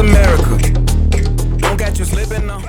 America. 0.00 0.56
Don't 1.56 1.76
catch 1.76 1.96
you 1.96 2.04
slipping 2.04 2.46
now. 2.46 2.60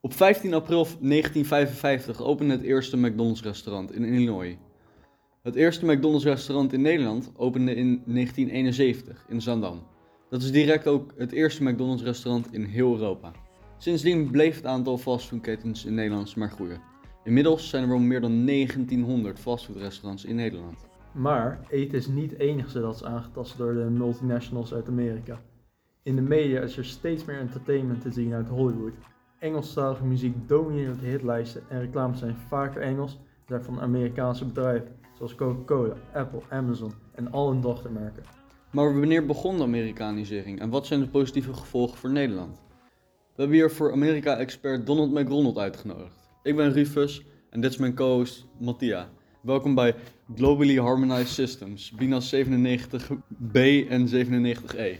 Op 0.00 0.14
15 0.14 0.54
april 0.54 0.84
1955 0.84 2.20
opende 2.22 2.52
het 2.52 2.62
eerste 2.62 2.96
McDonald's 2.96 3.42
restaurant 3.42 3.92
in 3.92 4.04
Illinois. 4.04 4.56
Het 5.42 5.54
eerste 5.54 5.86
McDonald's 5.86 6.24
restaurant 6.24 6.72
in 6.72 6.80
Nederland 6.80 7.30
opende 7.36 7.74
in 7.74 8.02
1971 8.06 9.24
in 9.28 9.40
Zandam. 9.40 9.82
Dat 10.30 10.42
is 10.42 10.50
direct 10.50 10.86
ook 10.86 11.12
het 11.16 11.32
eerste 11.32 11.62
McDonald's 11.62 12.02
restaurant 12.02 12.52
in 12.52 12.64
heel 12.64 12.94
Europa. 12.94 13.32
Sindsdien 13.78 14.30
bleef 14.30 14.56
het 14.56 14.66
aantal 14.66 14.98
fastfoodketens 14.98 15.84
in 15.84 15.94
Nederland 15.94 16.36
maar 16.36 16.50
groeien. 16.50 16.80
Inmiddels 17.24 17.68
zijn 17.68 17.82
er 17.82 17.88
wel 17.88 17.98
meer 17.98 18.20
dan 18.20 18.46
1900 18.46 19.38
fastfoodrestaurants 19.38 20.24
in 20.24 20.34
Nederland. 20.34 20.90
Maar 21.12 21.60
eten 21.68 21.98
is 21.98 22.06
niet 22.06 22.30
het 22.30 22.40
enige 22.40 22.80
dat 22.80 22.94
is 22.94 23.04
aangetast 23.04 23.58
door 23.58 23.74
de 23.74 23.90
multinationals 23.90 24.74
uit 24.74 24.88
Amerika. 24.88 25.40
In 26.02 26.16
de 26.16 26.22
media 26.22 26.60
is 26.60 26.76
er 26.76 26.84
steeds 26.84 27.24
meer 27.24 27.38
entertainment 27.38 28.00
te 28.00 28.10
zien 28.10 28.32
uit 28.32 28.48
Hollywood. 28.48 28.92
Engelstalige 29.38 30.04
muziek 30.04 30.48
domineert 30.48 31.00
de 31.00 31.06
hitlijsten 31.06 31.62
en 31.68 31.80
reclames 31.80 32.18
zijn 32.18 32.36
vaker 32.48 32.82
Engels 32.82 33.18
dan 33.46 33.62
van 33.62 33.80
Amerikaanse 33.80 34.44
bedrijven, 34.44 34.96
zoals 35.16 35.34
Coca-Cola, 35.34 35.94
Apple, 36.12 36.40
Amazon 36.48 36.92
en 37.14 37.32
al 37.32 37.50
hun 37.50 37.60
dochtermerken. 37.60 38.22
Maar 38.70 38.98
wanneer 38.98 39.26
begon 39.26 39.56
de 39.56 39.62
Amerikanisering 39.62 40.60
en 40.60 40.70
wat 40.70 40.86
zijn 40.86 41.00
de 41.00 41.08
positieve 41.08 41.54
gevolgen 41.54 41.98
voor 41.98 42.10
Nederland? 42.10 42.62
We 43.34 43.40
hebben 43.40 43.56
hier 43.56 43.70
voor 43.70 43.92
Amerika-expert 43.92 44.86
Donald 44.86 45.12
McDonald 45.12 45.58
uitgenodigd. 45.58 46.30
Ik 46.42 46.56
ben 46.56 46.72
Rufus 46.72 47.26
en 47.50 47.60
dit 47.60 47.70
is 47.70 47.76
mijn 47.76 47.94
co-host 47.94 48.46
Mattia. 48.58 49.08
Welkom 49.42 49.74
bij 49.74 49.94
Globally 50.36 50.76
Harmonized 50.78 51.28
Systems, 51.28 51.90
BINAS 51.90 52.34
97B 52.34 53.58
en 53.88 54.08
97E. 54.08 54.98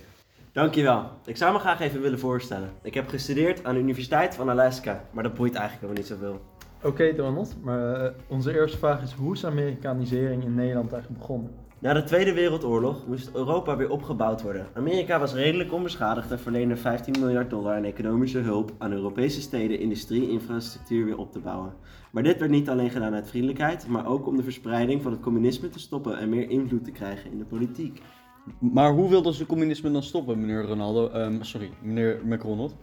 Dankjewel. 0.52 1.10
Ik 1.24 1.36
zou 1.36 1.52
me 1.52 1.58
graag 1.58 1.80
even 1.80 2.00
willen 2.00 2.18
voorstellen. 2.18 2.72
Ik 2.82 2.94
heb 2.94 3.08
gestudeerd 3.08 3.64
aan 3.64 3.74
de 3.74 3.80
Universiteit 3.80 4.34
van 4.34 4.48
Alaska, 4.48 5.04
maar 5.10 5.22
dat 5.22 5.34
boeit 5.34 5.54
eigenlijk 5.54 5.80
helemaal 5.80 6.02
niet 6.02 6.20
zoveel. 6.20 6.40
Oké 6.84 7.14
Donald, 7.14 7.56
maar 7.62 7.94
eh, 7.94 8.10
onze 8.28 8.54
eerste 8.54 8.78
vraag 8.78 9.02
is 9.02 9.12
hoe 9.12 9.34
is 9.34 9.46
Amerikanisering 9.46 10.44
in 10.44 10.54
Nederland 10.54 10.92
eigenlijk 10.92 11.20
begonnen? 11.20 11.50
Na 11.78 11.92
de 11.92 12.02
Tweede 12.02 12.32
Wereldoorlog 12.32 13.06
moest 13.06 13.30
Europa 13.34 13.76
weer 13.76 13.90
opgebouwd 13.90 14.42
worden. 14.42 14.66
Amerika 14.74 15.18
was 15.18 15.34
redelijk 15.34 15.72
onbeschadigd 15.72 16.30
en 16.30 16.38
verleende 16.38 16.76
15 16.76 17.14
miljard 17.20 17.50
dollar 17.50 17.74
aan 17.76 17.84
economische 17.84 18.38
hulp 18.38 18.72
aan 18.78 18.92
Europese 18.92 19.40
steden 19.40 19.78
industrie 19.78 20.30
infrastructuur 20.30 21.04
weer 21.04 21.18
op 21.18 21.32
te 21.32 21.38
bouwen. 21.38 21.72
Maar 22.10 22.22
dit 22.22 22.38
werd 22.38 22.50
niet 22.50 22.68
alleen 22.68 22.90
gedaan 22.90 23.14
uit 23.14 23.28
vriendelijkheid, 23.28 23.86
maar 23.88 24.06
ook 24.06 24.26
om 24.26 24.36
de 24.36 24.42
verspreiding 24.42 25.02
van 25.02 25.12
het 25.12 25.20
communisme 25.20 25.68
te 25.68 25.78
stoppen 25.78 26.18
en 26.18 26.28
meer 26.28 26.50
invloed 26.50 26.84
te 26.84 26.90
krijgen 26.90 27.30
in 27.30 27.38
de 27.38 27.44
politiek. 27.44 28.02
Maar 28.58 28.92
hoe 28.92 29.08
wilden 29.08 29.34
ze 29.34 29.46
communisme 29.46 29.90
dan 29.90 30.02
stoppen, 30.02 30.40
meneer 30.40 30.62
Ronaldo? 30.62 31.08
Ehm, 31.08 31.42
sorry, 31.42 31.70
meneer 31.82 32.20
McRonald. 32.24 32.74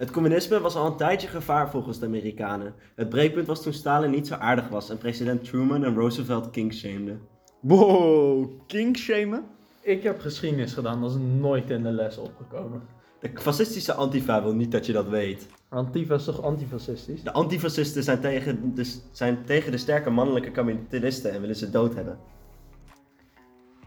Het 0.00 0.10
communisme 0.10 0.60
was 0.60 0.74
al 0.74 0.86
een 0.86 0.96
tijdje 0.96 1.28
gevaar 1.28 1.70
volgens 1.70 1.98
de 1.98 2.06
Amerikanen. 2.06 2.74
Het 2.94 3.08
breekpunt 3.08 3.46
was 3.46 3.62
toen 3.62 3.72
Stalin 3.72 4.10
niet 4.10 4.26
zo 4.26 4.34
aardig 4.34 4.68
was 4.68 4.90
en 4.90 4.98
president 4.98 5.44
Truman 5.44 5.84
en 5.84 5.94
Roosevelt 5.94 6.50
kingshameden. 6.50 7.20
Wow, 7.60 8.50
kinkshamen? 8.66 9.44
Ik 9.80 10.02
heb 10.02 10.20
geschiedenis 10.20 10.72
gedaan, 10.72 11.00
dat 11.00 11.10
is 11.10 11.16
nooit 11.38 11.70
in 11.70 11.82
de 11.82 11.90
les 11.90 12.18
opgekomen. 12.18 12.82
De 13.18 13.30
fascistische 13.34 13.94
antifa 13.94 14.42
wil 14.42 14.54
niet 14.54 14.72
dat 14.72 14.86
je 14.86 14.92
dat 14.92 15.08
weet. 15.08 15.46
Antifa 15.68 16.14
is 16.14 16.24
toch 16.24 16.42
antifascistisch? 16.42 17.22
De 17.22 17.32
antifascisten 17.32 18.02
zijn 18.02 18.20
tegen 18.20 18.74
de, 18.74 18.94
zijn 19.12 19.44
tegen 19.44 19.70
de 19.70 19.78
sterke 19.78 20.10
mannelijke 20.10 20.50
kapitalisten 20.50 21.32
en 21.32 21.40
willen 21.40 21.56
ze 21.56 21.70
dood 21.70 21.94
hebben. 21.94 22.18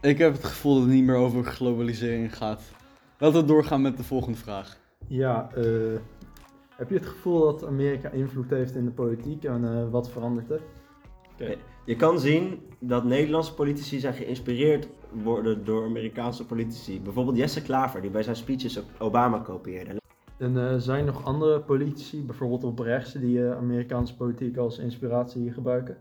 Ik 0.00 0.18
heb 0.18 0.32
het 0.32 0.44
gevoel 0.44 0.74
dat 0.74 0.82
het 0.82 0.92
niet 0.92 1.04
meer 1.04 1.16
over 1.16 1.44
globalisering 1.44 2.36
gaat. 2.36 2.62
Laten 3.18 3.40
we 3.40 3.46
doorgaan 3.46 3.82
met 3.82 3.96
de 3.96 4.04
volgende 4.04 4.38
vraag. 4.38 4.82
Ja, 5.08 5.50
eh, 5.54 5.64
heb 6.76 6.88
je 6.88 6.94
het 6.94 7.06
gevoel 7.06 7.40
dat 7.40 7.66
Amerika 7.66 8.10
invloed 8.10 8.50
heeft 8.50 8.74
in 8.74 8.84
de 8.84 8.90
politiek 8.90 9.44
en 9.44 9.64
eh, 9.64 9.90
wat 9.90 10.10
verandert 10.10 10.50
er? 10.50 10.60
Oké. 11.32 11.56
Je 11.84 11.96
kan 11.96 12.20
zien 12.20 12.60
dat 12.78 13.04
Nederlandse 13.04 13.54
politici 13.54 13.98
zijn 13.98 14.14
geïnspireerd 14.14 14.88
worden 15.22 15.64
door 15.64 15.84
Amerikaanse 15.84 16.46
politici. 16.46 17.00
Bijvoorbeeld 17.00 17.36
Jesse 17.36 17.62
Klaver, 17.62 18.00
die 18.00 18.10
bij 18.10 18.22
zijn 18.22 18.36
speeches 18.36 18.80
Obama 18.98 19.38
kopieerde. 19.38 20.00
En 20.38 20.70
eh, 20.70 20.74
zijn 20.78 20.98
er 20.98 21.12
nog 21.12 21.24
andere 21.24 21.60
politici, 21.60 22.24
bijvoorbeeld 22.24 22.64
op 22.64 22.78
rechts, 22.78 23.12
die 23.12 23.46
eh, 23.46 23.56
Amerikaanse 23.56 24.16
politiek 24.16 24.56
als 24.56 24.78
inspiratie 24.78 25.52
gebruiken? 25.52 25.96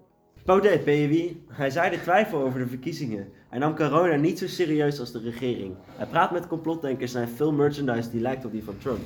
Baudet, 0.45 0.83
wie? 0.83 1.43
Hij 1.47 1.69
zei 1.69 1.89
de 1.89 2.01
twijfel 2.01 2.43
over 2.43 2.59
de 2.59 2.67
verkiezingen. 2.67 3.27
Hij 3.49 3.59
nam 3.59 3.75
corona 3.75 4.15
niet 4.15 4.39
zo 4.39 4.47
serieus 4.47 4.99
als 4.99 5.11
de 5.11 5.19
regering. 5.19 5.75
Hij 5.85 6.07
praat 6.07 6.31
met 6.31 6.47
complotdenkers 6.47 7.11
en 7.11 7.17
hij 7.17 7.25
heeft 7.25 7.37
veel 7.37 7.51
merchandise 7.51 8.09
die 8.09 8.21
lijkt 8.21 8.45
op 8.45 8.51
die 8.51 8.63
van 8.63 8.77
Trump. 8.77 9.01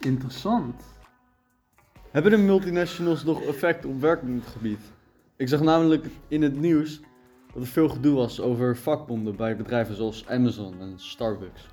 Interessant. 0.00 0.82
Hebben 2.10 2.30
de 2.30 2.36
multinationals 2.36 3.24
nog 3.24 3.42
effect 3.42 3.84
op 3.84 4.00
werkgebied? 4.00 4.92
Ik 5.36 5.48
zag 5.48 5.60
namelijk 5.60 6.06
in 6.28 6.42
het 6.42 6.60
nieuws 6.60 7.00
dat 7.52 7.62
er 7.62 7.68
veel 7.68 7.88
gedoe 7.88 8.14
was 8.14 8.40
over 8.40 8.76
vakbonden 8.76 9.36
bij 9.36 9.56
bedrijven 9.56 9.94
zoals 9.94 10.28
Amazon 10.28 10.80
en 10.80 10.92
Starbucks. 10.96 11.68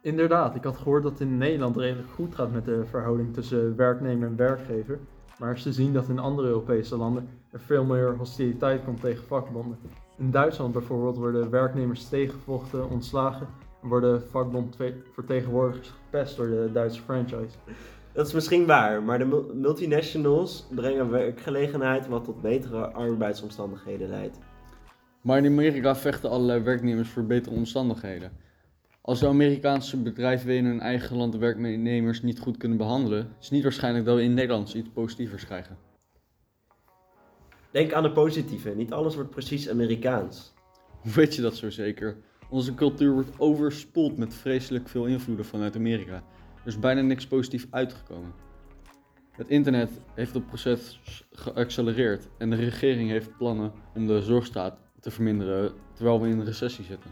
Inderdaad, 0.00 0.54
ik 0.54 0.64
had 0.64 0.76
gehoord 0.76 1.02
dat 1.02 1.12
het 1.12 1.20
in 1.20 1.38
Nederland 1.38 1.76
redelijk 1.76 2.08
goed 2.10 2.34
gaat 2.34 2.52
met 2.52 2.64
de 2.64 2.84
verhouding 2.86 3.34
tussen 3.34 3.76
werknemer 3.76 4.28
en 4.28 4.36
werkgever. 4.36 4.98
Maar 5.38 5.58
ze 5.58 5.72
zien 5.72 5.92
dat 5.92 6.08
in 6.08 6.18
andere 6.18 6.48
Europese 6.48 6.96
landen 6.96 7.28
er 7.50 7.60
veel 7.60 7.84
meer 7.84 8.16
hostiliteit 8.16 8.84
komt 8.84 9.00
tegen 9.00 9.24
vakbonden. 9.24 9.78
In 10.18 10.30
Duitsland 10.30 10.72
bijvoorbeeld 10.72 11.16
worden 11.16 11.50
werknemers 11.50 12.08
tegengevochten, 12.08 12.90
ontslagen 12.90 13.46
en 13.46 13.71
worden 13.82 14.22
vakbondvertegenwoordigers 14.22 15.88
gepest 15.88 16.36
door 16.36 16.46
de 16.46 16.70
Duitse 16.72 17.02
franchise. 17.02 17.56
Dat 18.12 18.26
is 18.26 18.32
misschien 18.32 18.66
waar, 18.66 19.02
maar 19.02 19.18
de 19.18 19.24
mul- 19.24 19.50
multinationals 19.54 20.66
brengen 20.74 21.10
werkgelegenheid 21.10 22.08
wat 22.08 22.24
tot 22.24 22.42
betere 22.42 22.86
arbeidsomstandigheden 22.86 24.08
leidt. 24.08 24.38
Maar 25.22 25.38
in 25.38 25.46
Amerika 25.46 25.96
vechten 25.96 26.30
allerlei 26.30 26.62
werknemers 26.62 27.08
voor 27.08 27.24
betere 27.24 27.54
omstandigheden. 27.54 28.32
Als 29.00 29.20
de 29.20 29.26
Amerikaanse 29.26 30.02
bedrijven 30.02 30.50
in 30.50 30.64
hun 30.64 30.80
eigen 30.80 31.16
land 31.16 31.32
de 31.32 31.38
werknemers 31.38 32.22
niet 32.22 32.40
goed 32.40 32.56
kunnen 32.56 32.78
behandelen, 32.78 33.18
is 33.18 33.44
het 33.44 33.50
niet 33.50 33.62
waarschijnlijk 33.62 34.04
dat 34.04 34.16
we 34.16 34.22
in 34.22 34.34
Nederland 34.34 34.74
iets 34.74 34.88
positievers 34.88 35.44
krijgen. 35.44 35.76
Denk 37.70 37.92
aan 37.92 38.02
de 38.02 38.12
positieve, 38.12 38.70
niet 38.70 38.92
alles 38.92 39.14
wordt 39.14 39.30
precies 39.30 39.68
Amerikaans. 39.68 40.54
Hoe 41.00 41.12
weet 41.12 41.34
je 41.34 41.42
dat 41.42 41.56
zo 41.56 41.70
zeker? 41.70 42.16
Onze 42.52 42.74
cultuur 42.74 43.12
wordt 43.12 43.30
overspoeld 43.38 44.16
met 44.16 44.34
vreselijk 44.34 44.88
veel 44.88 45.06
invloeden 45.06 45.44
vanuit 45.44 45.76
Amerika. 45.76 46.14
Er 46.14 46.66
is 46.66 46.78
bijna 46.78 47.00
niks 47.00 47.26
positief 47.26 47.66
uitgekomen. 47.70 48.32
Het 49.30 49.48
internet 49.48 49.90
heeft 50.14 50.34
het 50.34 50.46
proces 50.46 51.00
geaccelereerd 51.30 52.28
en 52.38 52.50
de 52.50 52.56
regering 52.56 53.10
heeft 53.10 53.36
plannen 53.36 53.72
om 53.94 54.06
de 54.06 54.22
zorgstaat 54.22 54.78
te 55.00 55.10
verminderen 55.10 55.72
terwijl 55.92 56.20
we 56.20 56.28
in 56.28 56.38
een 56.38 56.44
recessie 56.44 56.84
zitten. 56.84 57.10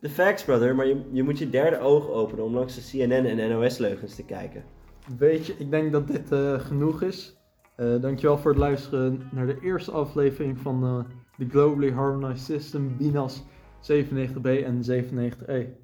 De 0.00 0.10
facts, 0.10 0.44
brother, 0.44 0.74
maar 0.74 0.86
je, 0.86 1.02
je 1.12 1.22
moet 1.22 1.38
je 1.38 1.50
derde 1.50 1.78
oog 1.78 2.08
openen 2.08 2.44
om 2.44 2.54
langs 2.54 2.74
de 2.74 3.06
CNN 3.06 3.26
en 3.26 3.50
NOS-leugens 3.50 4.14
te 4.14 4.24
kijken. 4.24 4.64
Weet 5.18 5.46
je, 5.46 5.54
ik 5.58 5.70
denk 5.70 5.92
dat 5.92 6.08
dit 6.08 6.32
eh, 6.32 6.60
genoeg 6.60 7.02
is. 7.02 7.36
Eh 7.76 8.00
dankjewel 8.00 8.38
voor 8.38 8.50
het 8.50 8.60
luisteren 8.60 9.28
naar 9.32 9.46
de 9.46 9.60
eerste 9.62 9.90
aflevering 9.90 10.58
van 10.58 10.84
eh, 10.84 10.98
de 11.36 11.48
Globally 11.48 11.90
Harmonized 11.90 12.60
System 12.60 12.96
BINAS 12.96 13.44
97B 13.82 14.64
en 14.64 14.82
97E. 14.82 15.81